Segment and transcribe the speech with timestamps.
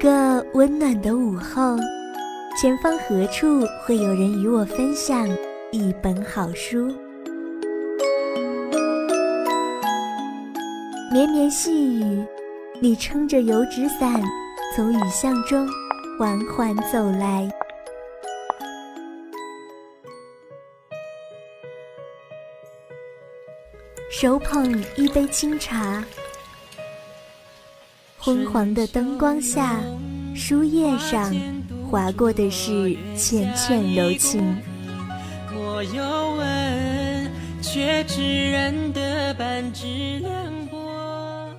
[0.00, 1.76] 个温暖的午后，
[2.60, 5.28] 前方何处会有人与我分享
[5.70, 6.92] 一本好书？
[11.12, 12.24] 绵绵细雨，
[12.80, 14.22] 你撑着油纸伞，
[14.74, 15.66] 从雨巷中
[16.18, 17.48] 缓缓走来，
[24.10, 26.02] 手捧一杯清茶。
[28.24, 29.78] 昏黄的灯光下，
[30.34, 31.30] 书页上
[31.90, 34.42] 划过的是缱绻柔情。
[35.54, 36.02] 我有
[36.38, 40.32] 吻，却只认得半支凉
[40.70, 41.50] 薄。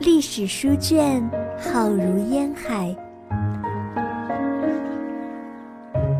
[0.00, 1.22] 历史书卷
[1.56, 2.92] 浩如烟海，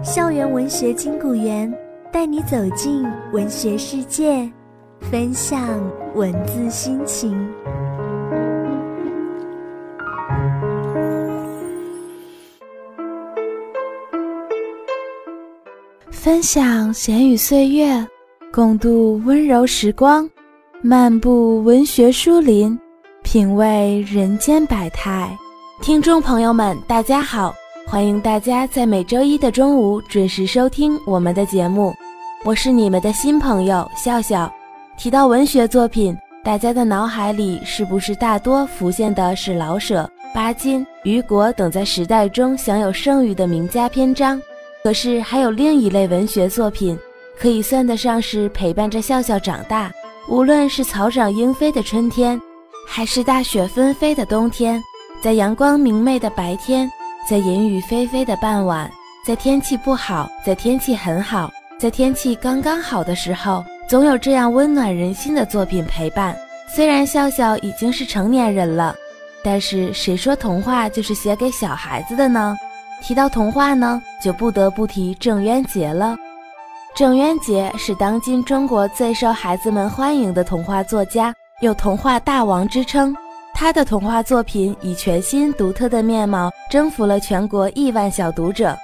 [0.00, 1.68] 校园文学金谷园
[2.12, 4.48] 带你走进文学世界。
[5.10, 5.60] 分享
[6.14, 7.36] 文字心情，
[16.12, 18.06] 分享闲语岁月，
[18.52, 20.30] 共度温柔时光，
[20.80, 22.78] 漫步文学书林，
[23.24, 25.36] 品味人间百态。
[25.82, 27.52] 听众朋友们，大家好，
[27.84, 31.92] 欢迎大家在每周一的中午准时收听我们的节目，
[32.44, 34.48] 我是你们的新朋友笑笑。
[35.00, 44.38] 提到文学作品，大家的脑海里是不是大多浮现的是老舍、巴金、雨果等在时代中享有盛誉的名家篇章？
[44.84, 46.98] 可是还有另一类文学作品，
[47.38, 49.90] 可以算得上是陪伴着笑笑长大。
[50.28, 52.38] 无论是草长莺飞的春天，
[52.86, 54.82] 还是大雪纷飞的冬天，
[55.22, 56.86] 在阳光明媚的白天，
[57.26, 58.90] 在阴雨霏霏的傍晚，
[59.26, 63.64] 在天气不好，在天气很好，在天气刚刚好的时候。
[63.90, 66.38] 总有这样温暖人心的作品陪伴。
[66.68, 68.94] 虽然笑笑已经是成年人了，
[69.42, 72.56] 但是谁说童话就是写给小孩子的呢？
[73.02, 76.16] 提到童话呢，就不得不提郑渊洁了。
[76.94, 83.12] 郑渊洁是当今中国最受孩子们欢迎的童话作家，有“童话大王”之称。
[83.52, 88.78] 他的童话作品以全新独特的面貌征服了全国亿万小读者。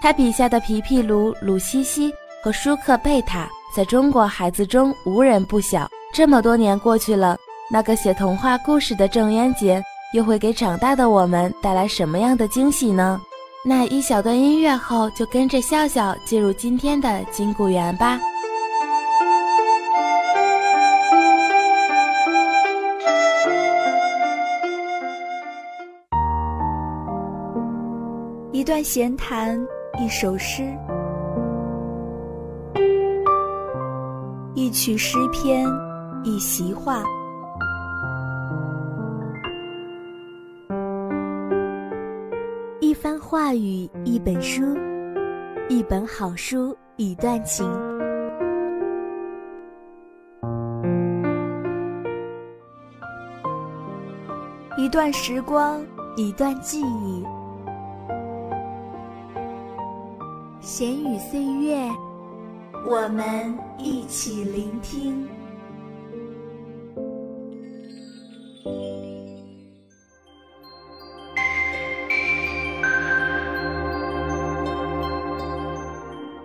[0.00, 3.48] 他笔下的皮皮鲁、鲁西西和舒克贝塔。
[3.74, 5.88] 在中国孩子中无人不晓。
[6.12, 7.36] 这么多年过去了，
[7.70, 9.82] 那个写童话故事的郑渊洁
[10.14, 13.20] 又会给长大的我们带来什么样的惊喜呢？
[13.64, 18.18] 那一小段音乐后，就跟着笑笑进入今天的金谷园吧。
[28.52, 29.58] 一段闲谈，
[30.00, 30.64] 一首诗。
[34.68, 35.66] 一曲诗篇，
[36.22, 37.02] 一席话；
[42.78, 44.76] 一番话语，一本书；
[45.70, 47.66] 一本好书，一段情；
[54.76, 55.80] 一段时光，
[56.14, 57.24] 一段记忆。
[60.60, 61.88] 闲语岁月。
[62.86, 65.26] 我们一起聆听。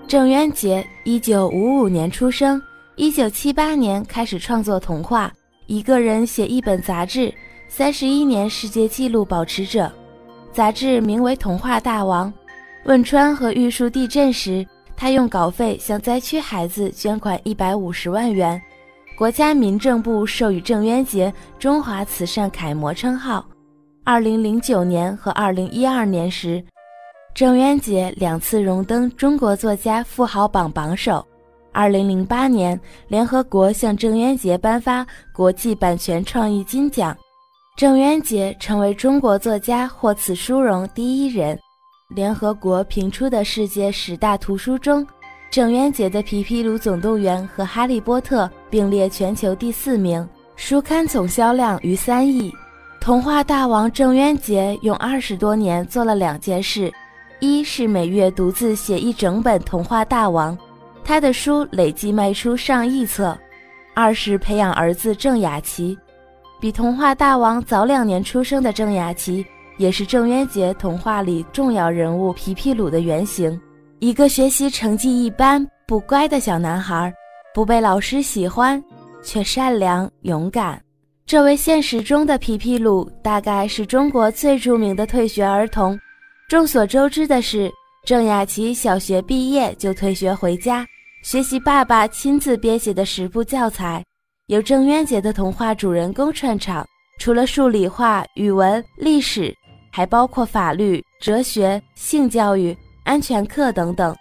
[0.07, 2.61] 郑渊洁，一九五五年出生，
[2.95, 5.31] 一九七八年开始创作童话，
[5.65, 7.33] 一个人写一本杂志，
[7.67, 9.91] 三十一年世界纪录保持者。
[10.51, 12.31] 杂志名为《童话大王》。
[12.85, 14.67] 汶川和玉树地震时。
[14.95, 18.61] 他用稿费向灾区孩子捐款一百五十万元，
[19.17, 23.45] 国家民政部授予郑渊洁“中华慈善楷模”称号。
[24.05, 26.63] 二零零九年和二零一二年时，
[27.33, 31.25] 郑渊洁两次荣登中国作家富豪榜榜首。
[31.71, 37.17] 二零零八年，联合国向郑渊洁颁发国际版权创意金奖，
[37.75, 41.59] 郑渊洁成为中国作家获此殊荣第一人。
[42.09, 45.05] 联合国评出的世界十大图书中，
[45.49, 52.53] 郑渊洁的《皮皮鲁总动员》和《哈利波特》并列全球第四名，书刊总销量逾三亿。
[52.99, 56.91] 童话大王郑渊洁用二十多年做了两件事：
[57.39, 60.55] 一是每月独自写一整本《童话大王》，
[61.03, 63.35] 他的书累计卖出上亿册；
[63.95, 65.97] 二是培养儿子郑雅琪。
[66.59, 69.43] 比童话大王早两年出生的郑雅琪。
[69.77, 73.59] 也是郑渊洁童话里重要人物皮皮鲁的原型，
[73.99, 77.11] 一个学习成绩一般、不乖的小男孩，
[77.53, 78.81] 不被老师喜欢，
[79.23, 80.81] 却善良勇敢。
[81.25, 85.97] 这位现实中的皮皮鲁大概是中国最著名的退学儿童。
[86.49, 87.71] 众所周知的是，
[88.05, 90.85] 郑雅琪小学毕业就退学回家，
[91.23, 94.03] 学习爸爸亲自编写的十部教材，
[94.47, 96.85] 由郑渊洁的童话主人公串场。
[97.19, 99.55] 除了数理化、语文、历史，
[99.95, 104.15] 还包括法律、哲学、性教育、安全课等等。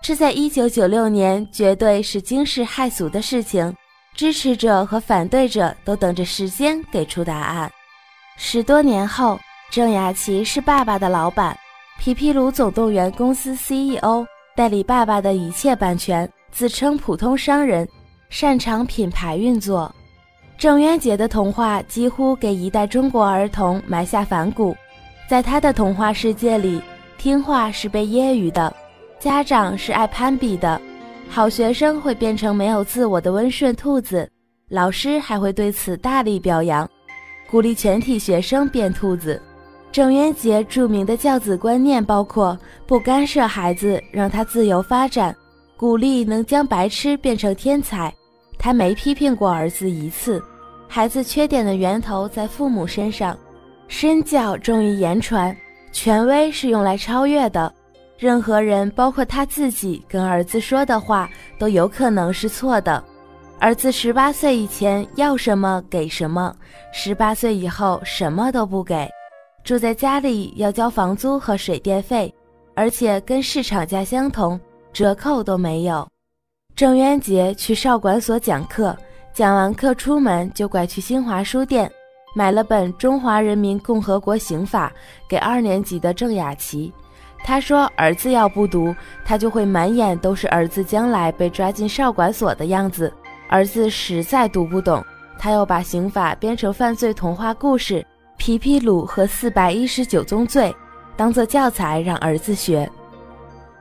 [0.00, 3.74] 这在一九九六年绝对是惊世骇俗的事情。
[4.14, 7.70] 支持者和反对者都等着时间给出答案。
[8.36, 9.38] 十多年后，
[9.70, 11.56] 郑雅琪是爸爸的老板，
[12.00, 14.24] 皮皮鲁总动员公司 CEO，
[14.56, 17.88] 代理爸爸的一切版权，自称普通商人，
[18.28, 19.92] 擅长品牌运作。
[20.56, 24.76] 郑渊洁的童话几乎给一代中国儿童埋下反骨，
[25.28, 26.80] 在他的童话世界里，
[27.18, 28.74] 听话是被揶揄的，
[29.20, 30.80] 家长是爱攀比的。
[31.28, 34.26] 好学生会变成没有自我的温顺兔子，
[34.70, 36.88] 老师还会对此大力表扬，
[37.50, 39.38] 鼓励全体学生变兔子。
[39.92, 45.36] 郑渊洁著名的教子观念包括不干涉孩子，让他自由发展，
[45.76, 48.10] 鼓励能将白痴变成天才。
[48.58, 50.42] 他没批评过儿子一次。
[50.88, 53.36] 孩子缺点的源头在父母身上，
[53.88, 55.56] 身教重于言传，
[55.90, 57.72] 权威是用来超越的。
[58.18, 63.02] 任何人，包括他自己，跟儿子说的话都有可能是错的。
[63.58, 66.54] 儿子十八岁以前要什么给什么，
[66.92, 69.08] 十八岁以后什么都不给。
[69.64, 72.32] 住在家里要交房租和水电费，
[72.74, 74.58] 而且跟市场价相同，
[74.92, 76.06] 折扣都没有。
[76.76, 78.96] 郑渊洁去少管所讲课，
[79.32, 81.90] 讲完课出门就拐去新华书店，
[82.34, 84.92] 买了本《中华人民共和国刑法》
[85.28, 86.92] 给二年级的郑雅琪。
[87.44, 88.94] 他说：“儿子要不读，
[89.24, 93.12] 他就会满眼都是儿子将来被抓进少管所的样子。
[93.48, 95.02] 儿子实在读不懂，
[95.38, 98.00] 他又把刑法编成犯罪童话故事
[98.36, 100.70] 《皮皮鲁和四百一十九宗罪》，
[101.16, 102.90] 当做教材让儿子学。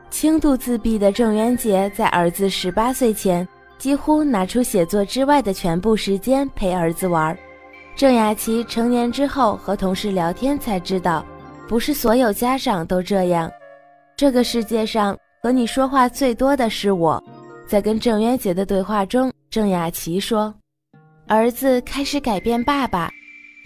[0.09, 3.45] 轻度自闭的郑渊洁在儿子十八岁前，
[3.77, 7.37] 几乎拿出写作之外的全部时间陪儿子玩。
[7.97, 11.25] 郑雅琪成年之后和同事聊天才知道。”
[11.67, 13.51] 不是所有家长都这样。
[14.15, 17.21] 这个世界上和你说话最多的是我。
[17.67, 20.55] 在跟郑渊洁的对话中，郑雅琪说
[21.27, 23.11] ：“儿子开始改变爸爸。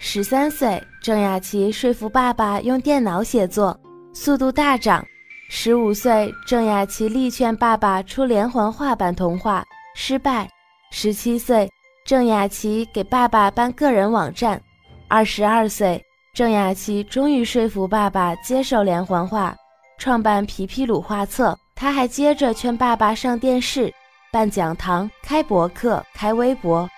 [0.00, 3.78] 十三岁，郑雅琪说服爸爸用电脑写作，
[4.12, 5.06] 速度大涨。
[5.48, 9.64] 十五岁，郑雅琪力劝爸爸出连环画版童话，
[9.94, 10.48] 失败。
[10.90, 11.70] 十七岁，
[12.04, 14.60] 郑雅琪给爸爸办个人网站。
[15.08, 16.02] 二十二岁。”
[16.34, 19.54] 郑雅琪终于说服爸爸接受连环画，
[19.98, 21.54] 创办皮皮鲁画册。
[21.74, 23.92] 他还接着劝爸爸上电视、
[24.32, 26.88] 办讲堂、开博客、开微博。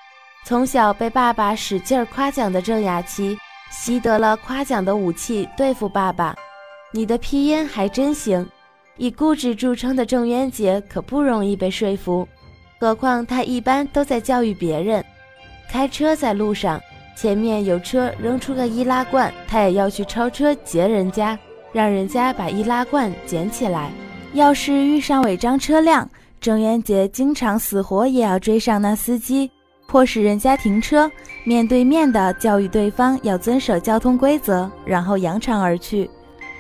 [0.45, 3.37] 从小被爸爸使劲夸奖的郑雅琪，
[3.73, 6.37] 习得了夸奖的武器对付爸爸。
[6.93, 8.49] 你的拼音还真行！
[8.99, 12.29] 以固执著称的郑渊洁可不容易被说服，
[12.85, 15.03] 何况他一般都在教育别人。
[15.71, 16.79] 开车在路上。
[17.17, 21.39] 前面有车扔出个易拉罐，他也要去超车截人家，
[21.73, 23.91] 让人家把易拉罐捡起来。
[24.33, 26.11] 要是遇上违章车辆，
[26.41, 29.49] 郑渊洁经常死活也要追上那司机，
[29.87, 31.09] 迫使人家停车，
[31.45, 36.11] 面对面的教育对方要遵守交通规则，然后扬长而去。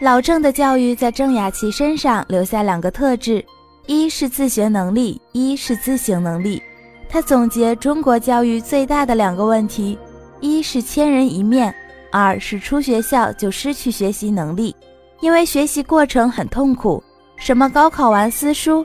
[0.00, 3.44] 老郑的教育在郑雅琪身上留下两个特质：
[3.86, 6.62] 一是自学能力，一是自省能力。
[7.08, 9.98] 他总结中国教育最大的两个问题。
[10.40, 11.74] 一是千人一面，
[12.10, 14.74] 二是出学校就失去学习能力，
[15.20, 17.02] 因为学习过程很痛苦。
[17.36, 18.84] 什么高考完撕书，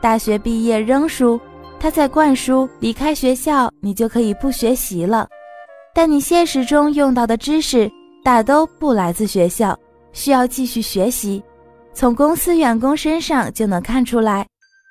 [0.00, 1.40] 大学毕业扔书，
[1.78, 5.26] 他在灌输离开学校你就可以不学习了。
[5.94, 7.90] 但你现实中用到的知识
[8.22, 9.78] 大都不来自学校，
[10.12, 11.42] 需要继续学习。
[11.94, 14.44] 从公司员工身上就能看出来，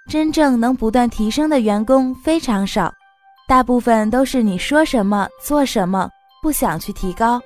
[0.09, 2.91] 真正能不断提升的员工非常少。
[3.45, 6.09] 大部分都是你说什么做什么，
[6.41, 7.41] 不想去提高。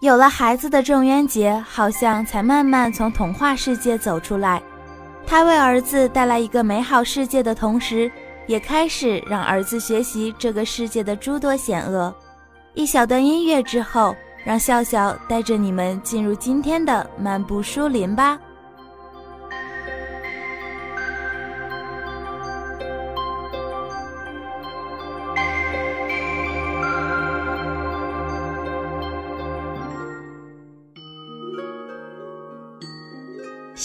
[0.00, 4.62] 有了孩子的郑渊洁，好像才慢慢从童话世界走出来。
[5.26, 8.10] 他为儿子带来一个美好世界的同时，
[8.46, 12.14] 也开始让儿子学习这个世界的诸多险恶。
[12.74, 18.38] 一小段音乐之后，让笑笑带着你们进入今天的漫步书林吧。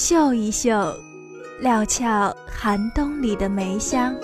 [0.10, 0.96] 嗅一嗅，
[1.60, 4.16] 料峭寒冬里的梅香。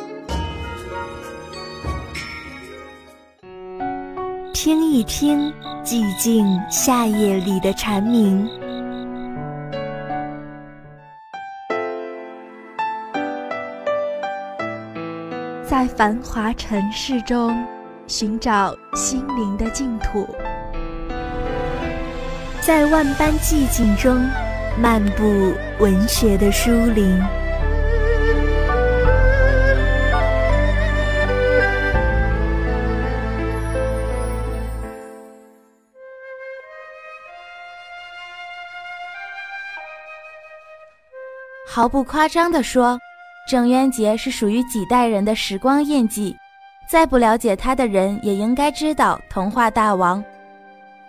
[4.53, 5.51] 听一听
[5.83, 8.47] 寂静夏夜里的蝉鸣。
[15.65, 17.61] 在繁华尘世中
[18.07, 20.25] 寻找心灵的净土，
[22.61, 24.17] 在万般寂静中
[24.77, 27.19] 漫步文学的书林。
[41.67, 42.99] 毫不夸张地说。
[43.45, 46.33] 郑渊洁是属于几代人的时光印记，
[46.87, 50.23] 再不了解他的人也应该知道童话大王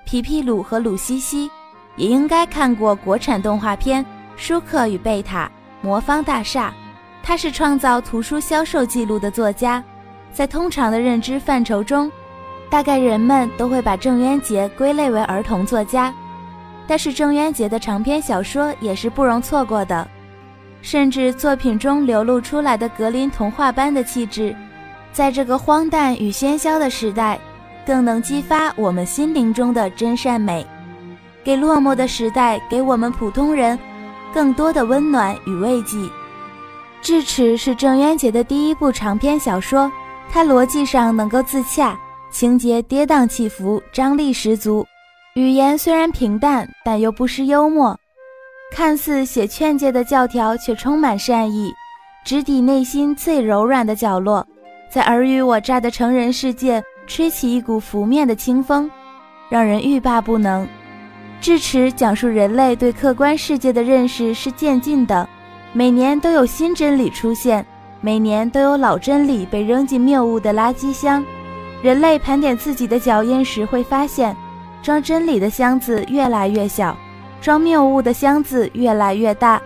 [0.04, 1.48] 皮皮鲁和鲁西西，
[1.96, 4.04] 也应该看过国产动画片
[4.36, 5.46] 《舒克与贝塔》
[5.86, 6.68] 《魔方大厦》。
[7.22, 9.82] 他是创造图书销售记录的作家，
[10.32, 12.10] 在通常的认知范畴中，
[12.68, 16.12] 大概人们都会把郑渊洁归类为儿童作家，
[16.86, 20.06] 但是郑渊洁的长篇小说也是不容错过的。
[20.82, 24.54] 甚至作品中流露出来的格林童话般的气质，
[25.14, 27.38] 在这个荒诞与喧嚣的时代，
[27.86, 30.66] 更能激发我们心灵中的真善美，
[31.44, 33.78] 给落寞的时代，给我们普通人
[34.32, 35.98] 更多的温暖与慰藉。
[37.02, 39.92] 《智齿》是郑渊洁的第一部长篇小说，
[40.32, 41.94] 它逻辑上能够自洽，
[42.30, 44.86] 情节跌宕起伏，张力十足，
[45.34, 47.94] 语言虽然平淡，但又不失幽默。
[48.72, 51.72] 看似写劝诫的教条，却充满善意，
[52.24, 54.44] 直抵内心最柔软的角落，
[54.90, 58.90] 在尔虞我诈的成人世界吹起一股拂面的清风，
[59.50, 60.66] 让人欲罢不能。
[61.44, 65.28] 智齿讲述人类对客观世界的认识是渐进的，
[65.74, 67.62] 每年都有新真理出现，
[68.00, 71.22] 每年都有老真理被扔进谬误的垃圾箱。
[71.82, 74.34] 人类盘点自己的脚印时，会发现，
[74.82, 76.96] 装真理的箱子越来越小。
[77.42, 79.60] 装谬误的箱子越来越大。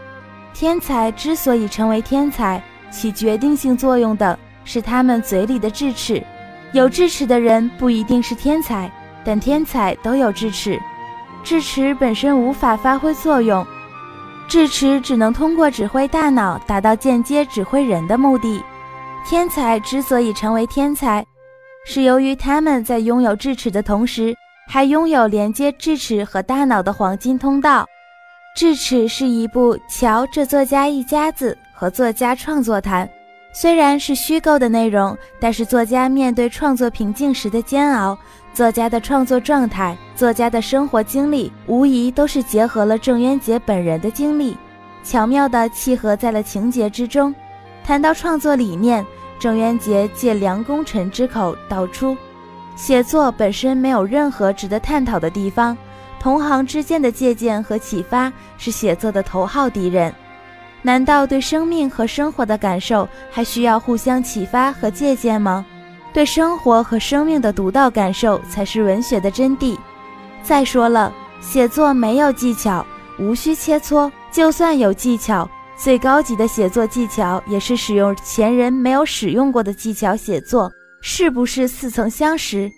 [0.52, 6.20] 天才之所以成为天才，起决定性作用的是他们嘴里的智齿。
[6.72, 8.90] 有智齿的人不一定是天才，
[9.24, 10.76] 但天才都有智齿。
[11.48, 13.66] 智齿本身无法发挥作用，
[14.46, 18.62] 智齿只能通过指挥大脑达到间接指挥人的目的。
[19.26, 21.24] 天才之所以成为天才，
[21.86, 24.36] 是由于他们在拥有智齿的同时。
[24.70, 27.86] 还拥有连接智齿和大脑的黄金通道。
[28.54, 33.08] 智齿是一部《瞧这作家一家子》和作家创作谈，
[33.52, 38.16] 虽然是虚构的内容，但是作家面对创作瓶颈时的煎熬，
[38.54, 44.56] 作家的创作状态，作家的生活经历，无疑都是结合了郑渊洁本人的经历，
[45.02, 47.34] 巧妙地契合在了情节之中。
[47.82, 49.04] 谈到创作理念，
[49.40, 52.16] 郑渊洁借梁功臣之口道出。
[52.76, 55.76] 写作本身没有任何值得探讨的地方，
[56.20, 60.14] 同行之间的借鉴和启发是写作的头号敌人。
[60.82, 65.64] 难道对生命和生活的感受还需要互相启发和借鉴吗？
[66.12, 69.76] 对生活和生命的独到感受才是文学的真谛。
[70.42, 72.84] 再说了，写作没有技巧，
[73.18, 80.70] 无需切磋；就算有技巧，最高级的写作技巧也是使用前人没有使用过的技巧写作。
[81.00, 82.72] 是不是似曾相识？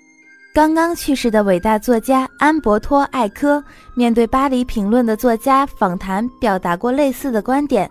[0.52, 3.62] 刚刚去世的伟大作家安伯托·艾科
[3.94, 7.88] 面对《巴黎评论》的作家访谈，表达过类似的观点，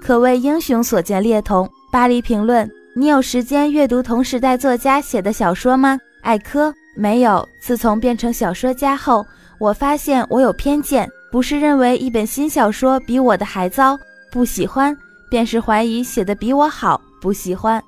[0.00, 1.66] 可谓英雄所见略同。
[1.92, 2.66] 《巴黎评论》，
[2.96, 5.98] 你有时间阅读同时代作家写的小说吗？
[6.22, 7.46] 艾科，没有。
[7.60, 9.22] 自从变成小说家后，
[9.58, 13.98] 我发现我有偏见，不是认为一本新小说比我的还糟，
[14.32, 14.96] 不喜欢，
[15.28, 17.82] 便是怀疑写的比我好，不喜欢。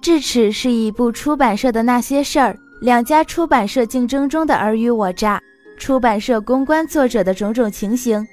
[0.00, 5.38] 智齿是一部出版社的那些事儿，两家出版社竞争中的尔虞我诈，
[5.76, 8.26] 出版社公关作者的种种情形，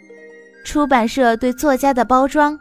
[0.64, 2.58] 出版社对作家的包装，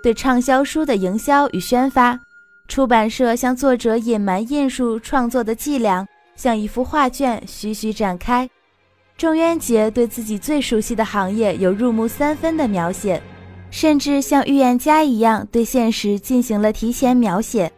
[0.00, 2.16] 对畅销书的营销与宣发，
[2.68, 6.06] 出版社向作者隐瞒印术创作的伎俩，
[6.36, 8.48] 像一幅画卷徐徐展开。
[9.16, 13.20] 郑渊洁对自己最熟悉的行业有入木三分的描写，
[13.72, 17.72] 甚至像预言家一样对现实进行了提前描写。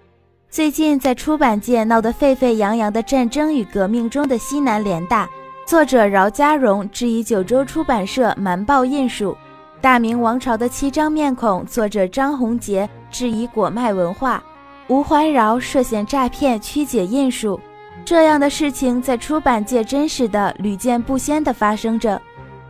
[0.51, 5.29] 最近在出版界闹得沸沸扬扬的战争与革命中的西南联大，
[5.67, 9.37] 作者饶家荣质疑九州出版社瞒报印术；
[9.79, 14.43] 大明王朝的七张面孔，作者张宏杰质疑果麦文化；
[14.89, 17.61] 吴怀饶涉嫌诈骗曲解印术。
[18.07, 22.21] 这样的事情在出版界真实的屡见不鲜地发生着。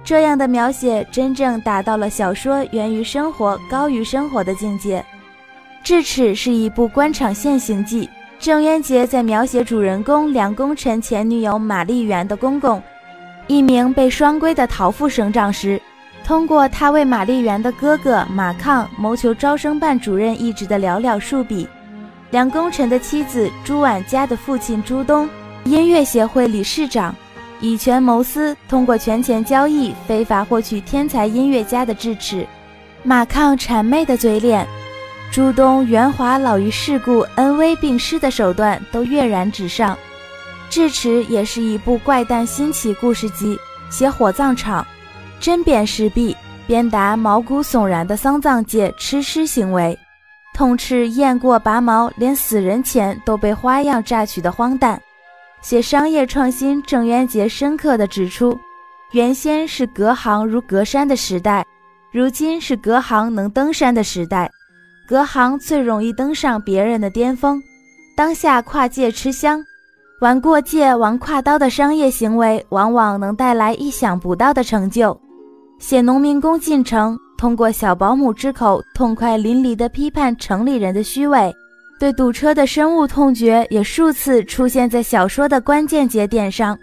[0.02, 5.04] 这样的描写真正达到了小说源于生活、高于生活的境界。
[5.88, 8.07] 智齿是一部官场现形记，
[8.38, 12.83] 郑渊洁在描写主人公梁功臣前女友玛丽媛的公公，
[13.47, 15.80] 一名被双规的逃父生长时，
[16.23, 21.66] 通过他为玛丽媛的哥哥马抗谋求招生办主任一职的寥寥数笔，
[22.33, 25.26] 梁功臣的妻子朱婉佳的父亲朱东，
[25.64, 27.14] 音乐协会理事长，
[27.62, 32.47] 以权谋私，通过权钱交易非法获取天才音乐家的智齿，
[33.02, 34.66] 马抗谄媚的嘴脸。
[35.30, 39.94] 朱东圆滑老于世故、恩威并施的手段都跃然纸上，
[40.70, 43.56] 《智齿》也是一部怪诞新奇故事集，
[43.90, 44.85] 写火葬场，
[45.38, 46.35] 针砭时弊，
[46.66, 49.97] 鞭打毛骨悚然的丧葬界吃尸行为，
[50.54, 55.00] 痛斥雁过拔毛，连死人钱都被花样榨取的荒诞。
[55.61, 58.58] 写商业创新，郑渊洁深刻地指出，
[59.12, 61.64] 原先是隔行如隔山的时代，
[62.11, 64.50] 如今是隔行能登山的时代。
[65.09, 67.62] 隔行最容易登上别人的巅峰，
[68.15, 69.65] 当下跨界吃香，
[70.21, 75.19] 玩过界、玩跨刀的商业行为，往往能带来意想不到的成就。
[75.79, 81.57] 写农民工进城，通过小保姆之口，痛快淋漓地批判城里人的虚伪，
[81.99, 86.79] 对堵车的深恶痛绝，也数次出现在小说的关键节点上，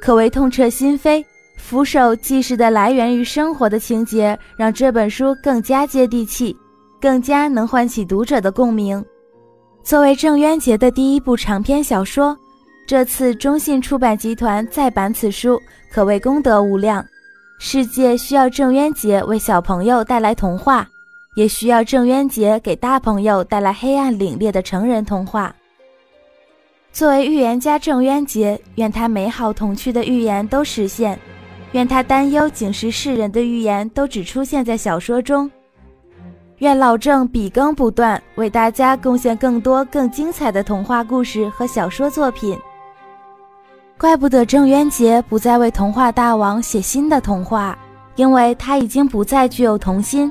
[0.00, 1.24] 可谓痛彻心扉。
[1.56, 6.56] 俯首即是的来源于生活的情节，让这本书更加接地气。
[7.04, 9.04] 更加能唤起读者的共鸣。
[9.82, 12.34] 作为郑渊洁的第一部长篇小说，
[12.86, 15.60] 这次中信出版集团再版此书，
[15.92, 17.04] 可谓功德无量。
[17.58, 20.88] 世界需要郑渊洁为小朋友带来童话，
[21.36, 25.54] 也需要郑渊洁给大朋友带来黑暗凛冽的成人童话。
[26.90, 31.20] 作为预言家，郑渊洁愿他美好童趣的预言都实现，
[31.72, 35.50] 愿他担忧警示世人的预言都只出现在小说中。
[36.58, 42.56] 愿老郑笔耕不断，为大家贡献更多更精彩的童话故事和小说作品。
[43.98, 47.76] 怪不得郑渊洁不再为童话大王写新的童话，
[48.14, 50.30] 因为他已经不再具有童心。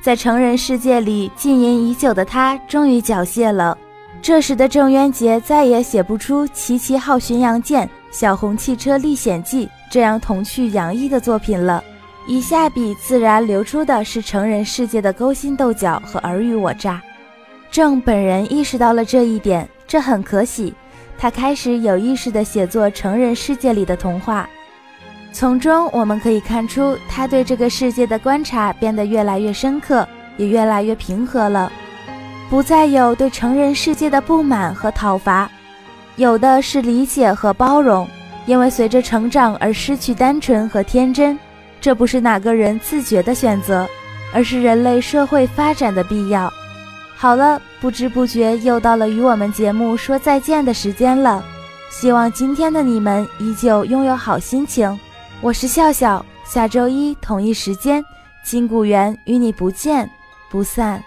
[0.00, 3.76] 在成人世界里浸淫已久的他，终于缴械了。
[4.22, 11.82] 这时的郑渊洁再也写不出《齐齐号巡洋舰》《小红汽车历险记》这样童趣洋溢的作品了。
[12.26, 17.02] 以下笔自然流出的是成人世界的勾心斗角和尔虞我诈。
[17.70, 20.72] 正本人意识到了这一点，这很可喜。
[21.18, 24.48] 他开始有意识地写作成人世界里的童话，
[25.32, 30.06] 从中我们可以看出他对这个世界的观察变得越来越深刻，
[30.36, 31.70] 也越来越平和了，
[32.48, 35.50] 不再有对成人世界的不满和讨伐，
[36.16, 38.08] 有的是理解和包容。
[38.46, 41.38] 因为随着成长而失去单纯和天真。
[41.84, 43.86] 这不是哪个人自觉的选择，
[44.32, 46.50] 而是人类社会发展的必要。
[47.14, 51.44] 好了，不知不觉又到了与我们节目说再见的时间了。
[51.90, 54.98] 希望今天的你们依旧拥有好心情。
[55.42, 58.02] 我是笑笑，下周一同一时间，
[58.42, 60.08] 金谷园与你不见
[60.50, 61.04] 不散。